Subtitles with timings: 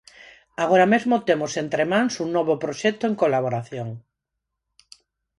[0.63, 3.89] Agora mesmo temos entre mans un novo proxecto en colaboración.